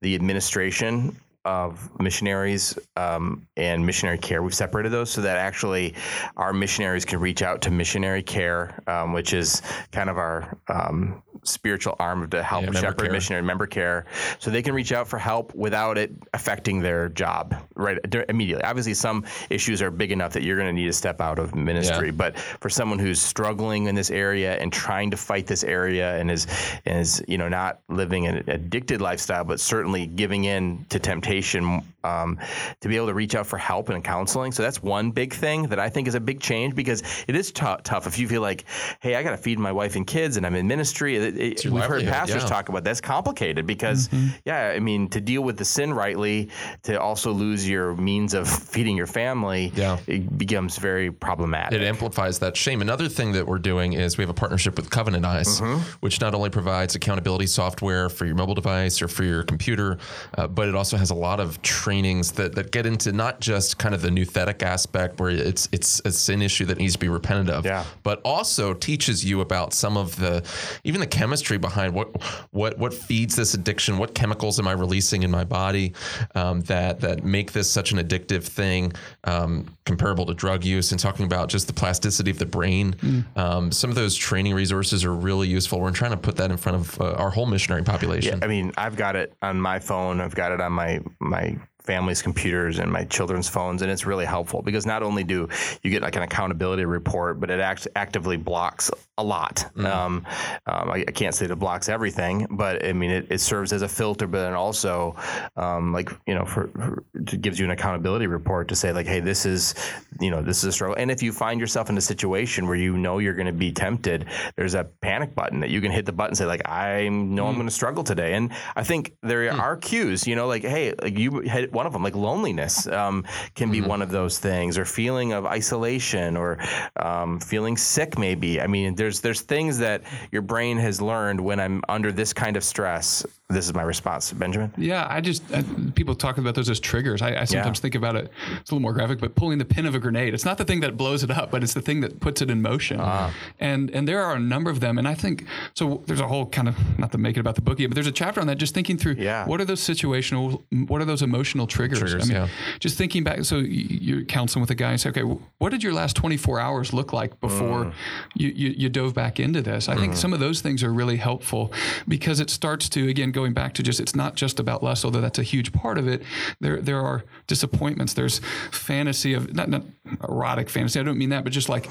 [0.00, 4.42] the administration of missionaries um, and missionary care.
[4.42, 5.94] We've separated those so that actually
[6.36, 11.22] our missionaries can reach out to missionary care, um, which is kind of our um,
[11.44, 13.12] spiritual arm to help yeah, shepherd care.
[13.12, 14.06] missionary member care.
[14.38, 18.64] So they can reach out for help without it affecting their job right immediately.
[18.64, 21.56] Obviously, some issues are big enough that you're going to need to step out of
[21.56, 22.06] ministry.
[22.06, 22.12] Yeah.
[22.12, 26.30] But for someone who's struggling in this area and trying to fight this area and
[26.30, 26.46] is
[26.86, 31.31] and is you know not living an addicted lifestyle, but certainly giving in to temptation
[31.32, 32.38] rotation um,
[32.80, 34.52] to be able to reach out for help and counseling.
[34.52, 37.52] So that's one big thing that I think is a big change because it is
[37.52, 38.64] t- tough if you feel like,
[39.00, 41.16] hey, I got to feed my wife and kids and I'm in ministry.
[41.16, 42.48] It, it, we've heard pastors yeah.
[42.48, 44.28] talk about that's complicated because, mm-hmm.
[44.44, 46.50] yeah, I mean, to deal with the sin rightly,
[46.82, 49.98] to also lose your means of feeding your family, yeah.
[50.06, 51.80] it becomes very problematic.
[51.80, 52.80] It amplifies that shame.
[52.80, 55.80] Another thing that we're doing is we have a partnership with Covenant Eyes, mm-hmm.
[56.00, 59.98] which not only provides accountability software for your mobile device or for your computer,
[60.36, 61.60] uh, but it also has a lot of
[61.92, 66.00] trainings that, that get into not just kind of the nouthetic aspect where it's it's
[66.06, 67.84] it's an issue that needs to be repented of, yeah.
[68.02, 70.42] but also teaches you about some of the
[70.84, 72.08] even the chemistry behind what
[72.50, 75.92] what what feeds this addiction, what chemicals am I releasing in my body
[76.34, 80.98] um, that that make this such an addictive thing, um, comparable to drug use, and
[81.00, 82.94] talking about just the plasticity of the brain.
[82.94, 83.36] Mm.
[83.36, 85.78] Um, some of those training resources are really useful.
[85.78, 88.38] We're trying to put that in front of uh, our whole missionary population.
[88.38, 90.22] Yeah, I mean, I've got it on my phone.
[90.22, 94.24] I've got it on my my family's computers and my children's phones and it's really
[94.24, 95.48] helpful because not only do
[95.82, 99.66] you get like an accountability report but it act- actively blocks a lot.
[99.76, 100.26] Mm um,
[100.66, 103.72] um, I, I, can't say that it blocks everything but i mean it, it serves
[103.72, 105.16] as a filter but then also
[105.56, 109.06] um, like you know for, for, it gives you an accountability report to say like
[109.06, 109.74] hey this is
[110.20, 110.96] you know this is a struggle.
[110.96, 113.72] And if you find yourself in a situation where you know you're going to be
[113.72, 117.08] tempted there's a panic button that you can hit the button and say like i
[117.08, 118.34] know mm i'm going to struggle today.
[118.34, 121.86] And i think there mm are cues you know like hey like you hit one
[121.86, 123.88] of them, like loneliness, um, can be mm-hmm.
[123.88, 126.58] one of those things, or feeling of isolation, or
[126.96, 128.18] um, feeling sick.
[128.18, 128.60] Maybe.
[128.60, 132.56] I mean, there's there's things that your brain has learned when I'm under this kind
[132.56, 134.72] of stress this is my response, Benjamin.
[134.76, 135.62] Yeah, I just I,
[135.94, 137.22] people talk about those as triggers.
[137.22, 137.82] I, I sometimes yeah.
[137.82, 138.30] think about it.
[138.60, 140.34] It's a little more graphic, but pulling the pin of a grenade.
[140.34, 142.50] It's not the thing that blows it up, but it's the thing that puts it
[142.50, 143.00] in motion.
[143.00, 143.30] Uh.
[143.60, 144.98] And and there are a number of them.
[144.98, 146.02] And I think so.
[146.06, 148.12] There's a whole kind of not to make it about the bookie, but there's a
[148.12, 148.58] chapter on that.
[148.58, 149.14] Just thinking through.
[149.18, 149.46] Yeah.
[149.46, 150.62] What are those situational?
[150.88, 152.00] What are those emotional triggers?
[152.00, 152.48] triggers I mean, yeah.
[152.78, 153.44] just thinking back.
[153.44, 156.92] So you're counseling with a guy and say, okay, what did your last 24 hours
[156.92, 157.92] look like before mm.
[158.34, 159.88] you, you, you dove back into this?
[159.88, 160.00] I mm.
[160.00, 161.72] think some of those things are really helpful
[162.08, 165.20] because it starts to again going back to just it's not just about lust, although
[165.20, 166.22] that's a huge part of it.
[166.60, 168.14] There there are disappointments.
[168.14, 169.82] There's fantasy of not not
[170.28, 171.00] erotic fantasy.
[171.00, 171.88] I don't mean that, but just like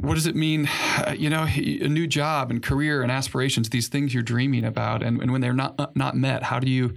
[0.00, 0.68] what does it mean?
[0.98, 5.02] Uh, you know, a new job and career and aspirations, these things you're dreaming about,
[5.02, 6.94] and, and when they're not not met, how do you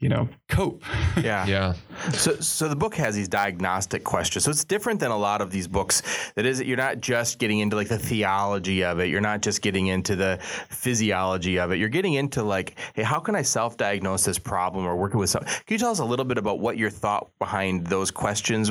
[0.00, 0.82] you know, cope.
[1.20, 1.46] yeah.
[1.46, 1.74] Yeah.
[2.12, 4.44] So, so the book has these diagnostic questions.
[4.44, 6.02] So it's different than a lot of these books.
[6.34, 9.08] That is, you're not just getting into like the theology of it.
[9.08, 10.38] You're not just getting into the
[10.68, 11.78] physiology of it.
[11.78, 15.44] You're getting into like, hey, how can I self-diagnose this problem or working with some?
[15.44, 18.70] Can you tell us a little bit about what your thought behind those questions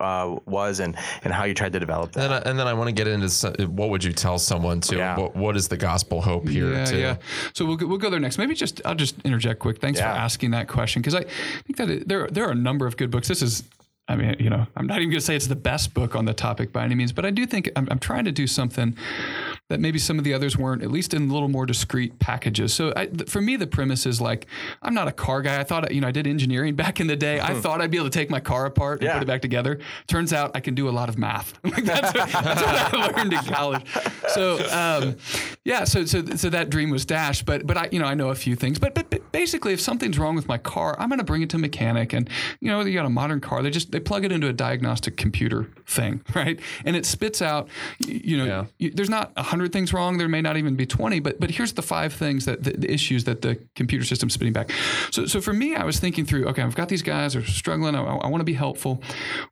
[0.00, 2.24] uh, was and and how you tried to develop that?
[2.24, 4.80] And then, I, and then I want to get into what would you tell someone
[4.82, 4.96] to?
[4.96, 5.18] Yeah.
[5.18, 6.72] What, what is the gospel hope here?
[6.72, 6.98] Yeah, too?
[6.98, 7.16] yeah.
[7.52, 8.38] So we'll we'll go there next.
[8.38, 9.80] Maybe just I'll just interject quick.
[9.80, 10.12] Thanks yeah.
[10.12, 11.23] for asking that question because I
[11.66, 13.28] think that it, there there are a number of good books.
[13.28, 13.64] This is
[14.06, 16.26] I mean, you know, I'm not even going to say it's the best book on
[16.26, 18.94] the topic by any means, but I do think I'm, I'm, trying to do something
[19.70, 22.74] that maybe some of the others weren't, at least in a little more discrete packages.
[22.74, 24.46] So I, for me, the premise is like,
[24.82, 25.58] I'm not a car guy.
[25.58, 27.40] I thought, you know, I did engineering back in the day.
[27.40, 27.60] I hmm.
[27.60, 29.14] thought I'd be able to take my car apart and yeah.
[29.14, 29.78] put it back together.
[30.06, 31.58] Turns out I can do a lot of math.
[31.62, 33.86] that's, what, that's, what, I learned in college.
[34.28, 35.16] So, um,
[35.64, 38.28] yeah, so, so, so that dream was dashed, but, but I, you know, I know
[38.28, 41.18] a few things, but, but, but basically if something's wrong with my car, I'm going
[41.18, 42.28] to bring it to a mechanic and,
[42.60, 45.16] you know, you got a modern car, they just, they plug it into a diagnostic
[45.16, 46.60] computer thing, right?
[46.84, 47.68] And it spits out,
[48.06, 48.64] you know, yeah.
[48.78, 50.18] you, there's not a hundred things wrong.
[50.18, 52.92] There may not even be 20, but, but here's the five things that the, the,
[52.92, 54.72] issues that the computer system's spitting back.
[55.12, 57.94] So, so for me, I was thinking through, okay, I've got these guys are struggling.
[57.94, 59.00] I, I want to be helpful.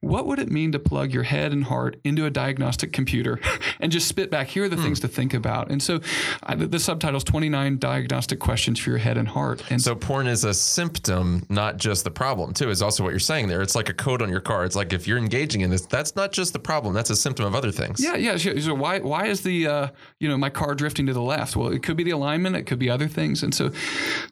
[0.01, 3.39] What would it mean to plug your head and heart into a diagnostic computer
[3.81, 4.49] and just spit back?
[4.49, 4.83] Here are the hmm.
[4.83, 5.71] things to think about.
[5.71, 6.01] And so
[6.43, 9.63] I, the, the subtitle's 29 diagnostic questions for your head and heart.
[9.71, 13.21] And so porn is a symptom, not just the problem too, is also what you're
[13.21, 13.63] saying there.
[13.63, 14.65] It's like a code on your car.
[14.65, 16.93] It's like if you're engaging in this, that's not just the problem.
[16.93, 18.03] That's a symptom of other things.
[18.03, 18.37] Yeah, yeah.
[18.37, 21.57] So why why is the uh, you know my car drifting to the left?
[21.57, 22.57] Well, it could be the alignment.
[22.57, 23.43] It could be other things.
[23.43, 23.71] And so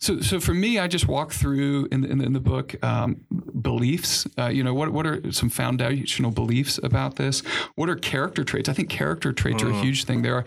[0.01, 3.21] so so for me, I just walk through in, in, in the book um,
[3.61, 4.27] beliefs.
[4.39, 7.41] Uh, you know what what are some foundational beliefs about this?
[7.75, 8.69] What are character traits?
[8.69, 9.83] I think character traits are a mm.
[9.83, 10.23] huge thing.
[10.23, 10.45] There are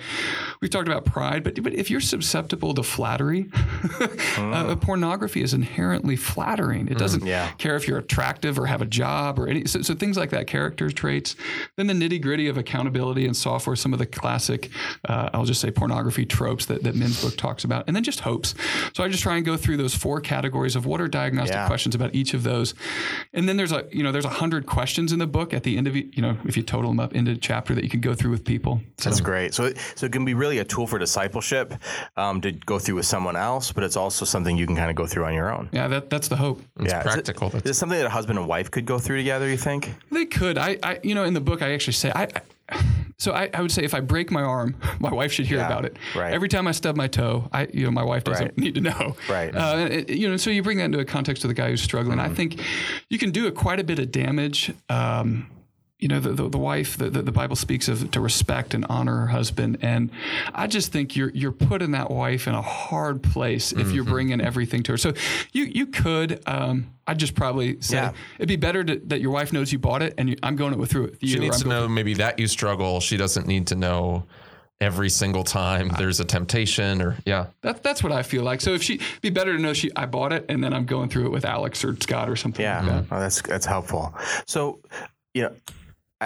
[0.61, 3.49] we've talked about pride, but but if you're susceptible to flattery,
[4.37, 6.87] uh, pornography is inherently flattering.
[6.87, 7.51] It mm, doesn't mm, yeah.
[7.57, 9.65] care if you're attractive or have a job or any.
[9.65, 11.35] So, so things like that, character traits.
[11.75, 14.69] Then the nitty gritty of accountability and software, some of the classic,
[15.07, 17.85] uh, I'll just say pornography tropes that, that Men's Book talks about.
[17.87, 18.55] And then just hopes.
[18.93, 21.67] So I just try and go through those four categories of what are diagnostic yeah.
[21.67, 22.73] questions about each of those.
[23.33, 25.77] And then there's a, you know, there's a hundred questions in the book at the
[25.77, 28.01] end of, you know, if you total them up into a chapter that you can
[28.01, 28.81] go through with people.
[28.99, 29.09] So.
[29.09, 29.53] That's great.
[29.53, 31.73] So, so it can be really a tool for discipleship
[32.17, 34.95] um, to go through with someone else, but it's also something you can kind of
[34.95, 35.69] go through on your own.
[35.71, 36.61] Yeah, that, that's the hope.
[36.79, 37.49] It's yeah, practical.
[37.49, 39.49] Is it, is it something that a husband and wife could go through together?
[39.49, 40.57] You think they could?
[40.57, 42.27] I, I you know, in the book, I actually say I.
[42.69, 42.81] I
[43.17, 45.67] so I, I, would say if I break my arm, my wife should hear yeah,
[45.67, 45.97] about it.
[46.15, 46.33] Right.
[46.33, 48.57] Every time I stub my toe, I you know my wife doesn't right.
[48.57, 49.15] need to know.
[49.29, 49.55] Right.
[49.55, 51.81] Uh, it, you know, so you bring that into a context of the guy who's
[51.81, 52.17] struggling.
[52.17, 52.31] Mm-hmm.
[52.31, 52.61] I think
[53.09, 54.73] you can do a, quite a bit of damage.
[54.89, 55.49] Um,
[56.03, 59.21] you know, the, the, the wife, the, the, Bible speaks of to respect and honor
[59.21, 59.77] her husband.
[59.81, 60.11] And
[60.53, 63.95] I just think you're, you're putting that wife in a hard place if mm-hmm.
[63.95, 64.97] you're bringing everything to her.
[64.97, 65.13] So
[65.53, 68.11] you, you could, um, I'd just probably say yeah.
[68.37, 70.77] it'd be better to, that your wife knows you bought it and you, I'm going
[70.77, 71.19] it through it.
[71.21, 72.99] She needs to know maybe that you struggle.
[72.99, 74.25] She doesn't need to know
[74.81, 78.73] every single time there's a temptation or yeah that, that's what i feel like so
[78.73, 81.25] if she be better to know she i bought it and then i'm going through
[81.25, 83.15] it with alex or scott or something yeah like that.
[83.15, 84.13] oh, that's that's helpful
[84.45, 84.79] so
[85.33, 85.55] you know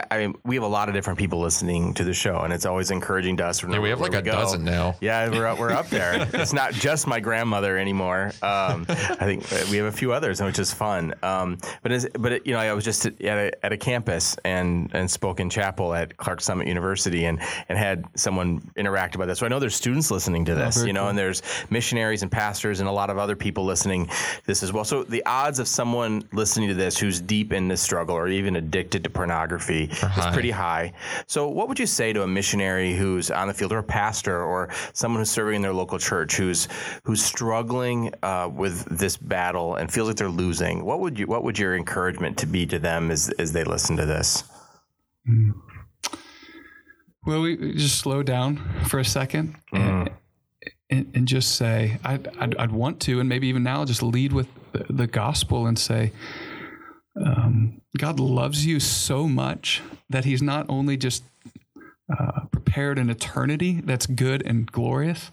[0.09, 2.65] I mean, we have a lot of different people listening to the show, and it's
[2.65, 3.63] always encouraging to us.
[3.63, 4.31] Yeah, we have like we a go.
[4.31, 4.95] dozen now.
[5.01, 6.27] Yeah, we're up, we're up there.
[6.33, 8.31] it's not just my grandmother anymore.
[8.41, 11.13] Um, I think we have a few others, which is fun.
[11.23, 14.89] Um, but but it, you know, I was just at a, at a campus and
[14.93, 19.39] and spoke in chapel at Clarks Summit University, and and had someone interact about this.
[19.39, 21.09] So I know there's students listening to oh, this, oh, you know, cool.
[21.09, 24.09] and there's missionaries and pastors and a lot of other people listening
[24.45, 24.83] this as well.
[24.83, 28.55] So the odds of someone listening to this who's deep in this struggle or even
[28.55, 30.93] addicted to pornography is pretty high.
[31.27, 34.43] So, what would you say to a missionary who's on the field, or a pastor,
[34.43, 36.67] or someone who's serving in their local church who's
[37.03, 40.85] who's struggling uh, with this battle and feels like they're losing?
[40.85, 43.97] What would you What would your encouragement to be to them as as they listen
[43.97, 44.43] to this?
[47.25, 49.57] Well, we just slow down for a second.
[49.73, 50.09] Mm.
[50.89, 54.31] And, and, just say, I'd, I'd, I'd, want to, and maybe even now, just lead
[54.31, 56.13] with the, the gospel and say,
[57.23, 61.23] um, God loves you so much that He's not only just
[62.17, 65.31] uh, prepared an eternity that's good and glorious,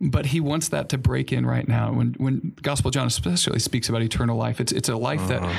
[0.00, 1.92] but He wants that to break in right now.
[1.92, 5.46] When when Gospel John especially speaks about eternal life, it's it's a life uh-huh.
[5.46, 5.56] that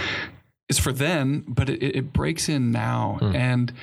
[0.70, 3.36] is for then, but it, it breaks in now, hmm.
[3.36, 3.74] and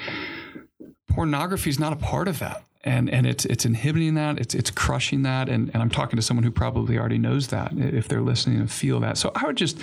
[1.09, 4.71] pornography is not a part of that and and it's it's inhibiting that it's it's
[4.71, 8.21] crushing that and, and I'm talking to someone who probably already knows that if they're
[8.21, 9.79] listening and feel that so I would just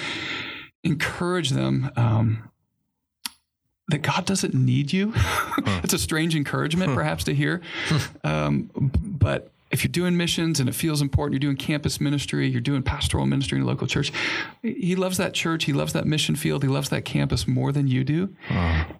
[0.83, 2.49] encourage them um,
[3.89, 5.13] that God doesn't need you.
[5.83, 7.61] it's a strange encouragement, perhaps, to hear.
[8.23, 8.69] Um,
[9.03, 12.83] but if you're doing missions and it feels important, you're doing campus ministry, you're doing
[12.83, 14.11] pastoral ministry in a local church,
[14.61, 17.87] he loves that church, he loves that mission field, he loves that campus more than
[17.87, 18.35] you do.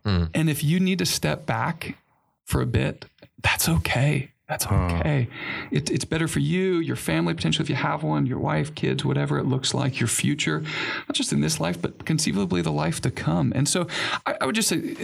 [0.06, 0.30] Mm.
[0.34, 1.98] And if you need to step back
[2.46, 3.06] for a bit,
[3.42, 4.32] that's okay.
[4.52, 5.30] That's okay.
[5.72, 9.06] It, it's better for you, your family, potentially if you have one, your wife, kids,
[9.06, 13.00] whatever it looks like, your future, not just in this life, but conceivably the life
[13.02, 13.54] to come.
[13.56, 13.88] And so
[14.26, 14.98] I, I would just say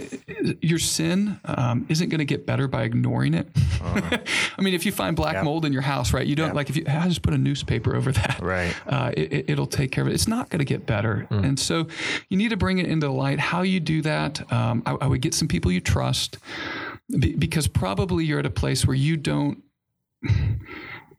[0.60, 3.48] your sin um, isn't going to get better by ignoring it.
[3.82, 4.18] Uh,
[4.58, 5.44] I mean, if you find black yep.
[5.44, 6.54] mold in your house, right, you don't yep.
[6.54, 8.74] like if you I just put a newspaper over that, right?
[8.88, 10.14] Uh, it, will take care of it.
[10.14, 11.26] It's not going to get better.
[11.30, 11.44] Mm.
[11.44, 11.88] And so
[12.28, 13.38] you need to bring it into the light.
[13.38, 16.38] How you do that, um, I, I would get some people you trust
[17.10, 19.62] because probably you're at a place where you don't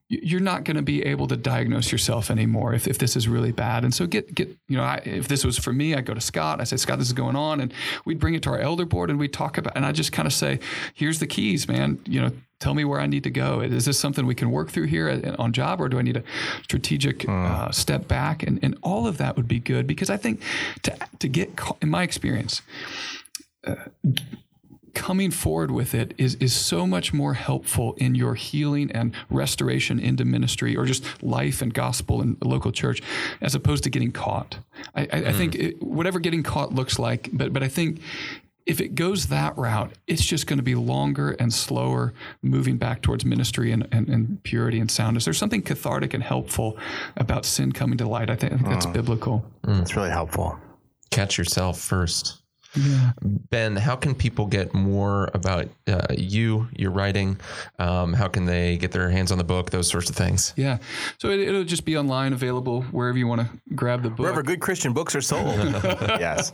[0.09, 3.51] you're not going to be able to diagnose yourself anymore if, if this is really
[3.51, 3.83] bad.
[3.83, 6.21] And so get get you know I, if this was for me, I'd go to
[6.21, 6.59] Scott.
[6.59, 7.71] I say Scott, this is going on, and
[8.05, 9.73] we'd bring it to our elder board and we'd talk about.
[9.75, 10.59] And I just kind of say,
[10.95, 11.99] here's the keys, man.
[12.05, 13.61] You know, tell me where I need to go.
[13.61, 16.23] Is this something we can work through here on job, or do I need a
[16.63, 17.45] strategic hmm.
[17.45, 18.41] uh, step back?
[18.41, 20.41] And and all of that would be good because I think
[20.83, 21.51] to to get
[21.83, 22.63] in my experience.
[23.63, 23.75] Uh,
[24.93, 29.99] coming forward with it is is so much more helpful in your healing and restoration
[29.99, 33.01] into ministry or just life and gospel and local church
[33.41, 34.59] as opposed to getting caught.
[34.95, 35.27] I, I, mm.
[35.27, 38.01] I think it, whatever getting caught looks like, but but I think
[38.65, 43.01] if it goes that route, it's just going to be longer and slower moving back
[43.01, 45.25] towards ministry and, and, and purity and soundness.
[45.25, 46.77] There's something cathartic and helpful
[47.17, 48.29] about sin coming to light.
[48.29, 48.93] I think, I think that's mm.
[48.93, 49.43] biblical.
[49.63, 49.81] Mm.
[49.81, 50.59] It's really helpful.
[51.09, 52.43] Catch yourself first.
[52.75, 53.11] Yeah.
[53.21, 57.39] Ben, how can people get more about uh, you, your writing?
[57.79, 60.53] Um, how can they get their hands on the book, those sorts of things?
[60.55, 60.77] Yeah.
[61.17, 64.19] So it, will just be online, available wherever you want to grab the book.
[64.19, 65.55] Wherever good Christian books are sold.
[65.85, 66.53] yes.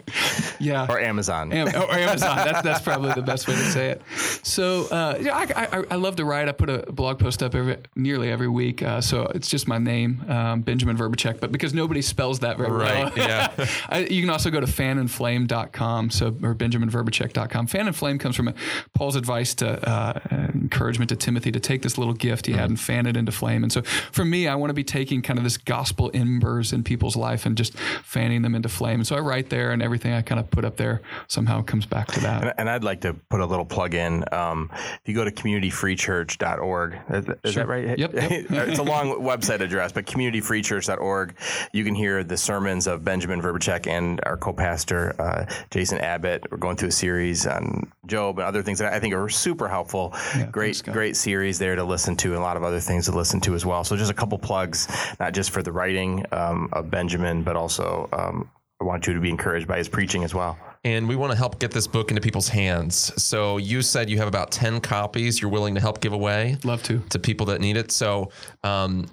[0.60, 0.88] Yeah.
[0.89, 1.51] Or Amazon.
[1.51, 2.38] Am- or Amazon.
[2.38, 4.01] That's, that's probably the best way to say it.
[4.43, 6.47] So, uh, yeah, I, I, I, love to write.
[6.47, 8.82] I put a blog post up every, nearly every week.
[8.82, 12.71] Uh, so it's just my name, um, Benjamin Vrbicek, but because nobody spells that very
[12.71, 13.15] right.
[13.15, 13.28] well.
[13.28, 13.67] yeah.
[13.89, 17.68] I, you can also go to fanandflame.com so or BenjaminVrbicek.com.
[17.68, 18.54] Fan and Flame comes from
[18.94, 22.60] Paul's advice to uh, encouragement to Timothy to take this little gift he mm-hmm.
[22.60, 23.63] had and fan it into flame.
[23.63, 26.84] And so for me, I want to be taking kind of this gospel embers in
[26.84, 29.00] people's life and just fanning them into flame.
[29.00, 31.86] And so I write there, and everything I kind of put up there somehow comes
[31.86, 32.44] back to that.
[32.44, 34.24] And, and I'd like to put a little plug in.
[34.32, 37.63] Um, if you go to communityfreechurch.org, is, is sure.
[37.63, 37.98] that right?
[37.98, 38.13] Yep.
[38.13, 38.32] yep.
[38.70, 41.36] it's a long website address, but communityfreechurch.org.
[41.74, 46.45] You can hear the sermons of Benjamin Vrbicek and our co-pastor uh, Jason Abbott.
[46.51, 49.67] We're going through a series on Job and other things that I think are super
[49.67, 50.13] helpful.
[50.36, 53.05] Yeah, great, thanks, great series there to listen to, and a lot of other things
[53.05, 53.84] to listen to as well.
[53.84, 54.88] So just a couple plugs,
[55.19, 58.49] not just for the writing um, of Benjamin, but also um,
[58.81, 60.58] I want you to be encouraged by his preaching as well.
[60.86, 63.12] And we want to help get this book into people's hands.
[63.22, 66.57] So you said you have about 10 copies you're willing to help give away.
[66.64, 66.99] Love to.
[67.09, 67.91] To people that need it.
[67.91, 68.30] So
[68.64, 69.07] um,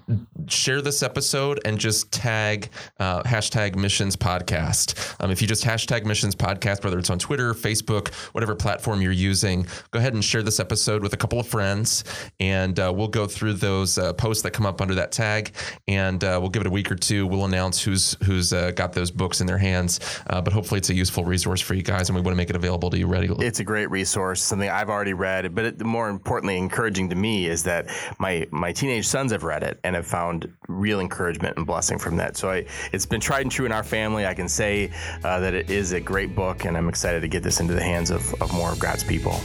[0.47, 2.69] share this episode and just tag
[2.99, 5.15] uh, hashtag missions podcast.
[5.19, 9.11] Um, if you just hashtag missions podcast, whether it's on Twitter, Facebook, whatever platform you're
[9.11, 12.03] using, go ahead and share this episode with a couple of friends,
[12.39, 15.51] and uh, we'll go through those uh, posts that come up under that tag,
[15.87, 17.25] and uh, we'll give it a week or two.
[17.25, 20.91] We'll announce who's who's uh, got those books in their hands, uh, but hopefully it's
[20.91, 23.07] a useful resource for you guys, and we want to make it available to you
[23.07, 23.45] regularly.
[23.45, 27.47] It's a great resource, something I've already read, but it, more importantly, encouraging to me
[27.47, 27.87] is that
[28.19, 32.17] my my teenage sons have read it and have found real encouragement and blessing from
[32.17, 32.37] that.
[32.37, 34.25] So I, it's been tried and true in our family.
[34.25, 34.91] I can say
[35.23, 37.83] uh, that it is a great book, and I'm excited to get this into the
[37.83, 39.39] hands of, of more of God's people.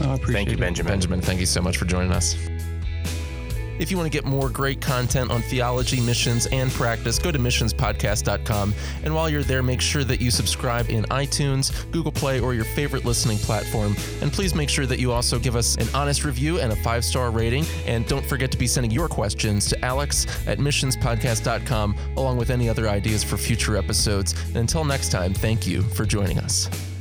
[0.00, 0.92] Oh, thank you, Benjamin.
[0.92, 2.36] Benjamin, thank you so much for joining us.
[3.82, 7.38] If you want to get more great content on theology, missions, and practice, go to
[7.40, 8.74] missionspodcast.com.
[9.02, 12.64] And while you're there, make sure that you subscribe in iTunes, Google Play, or your
[12.64, 13.96] favorite listening platform.
[14.20, 17.04] And please make sure that you also give us an honest review and a five
[17.04, 17.64] star rating.
[17.84, 22.68] And don't forget to be sending your questions to alex at missionspodcast.com, along with any
[22.68, 24.40] other ideas for future episodes.
[24.50, 26.91] And until next time, thank you for joining us.